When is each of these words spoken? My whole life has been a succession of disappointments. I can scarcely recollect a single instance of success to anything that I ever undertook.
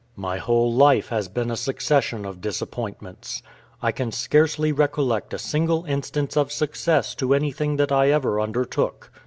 My 0.15 0.37
whole 0.39 0.73
life 0.73 1.09
has 1.09 1.27
been 1.27 1.51
a 1.51 1.55
succession 1.55 2.25
of 2.25 2.41
disappointments. 2.41 3.43
I 3.83 3.91
can 3.91 4.11
scarcely 4.11 4.71
recollect 4.71 5.31
a 5.31 5.37
single 5.37 5.85
instance 5.85 6.35
of 6.35 6.51
success 6.51 7.13
to 7.13 7.35
anything 7.35 7.75
that 7.77 7.91
I 7.91 8.09
ever 8.09 8.41
undertook. 8.41 9.11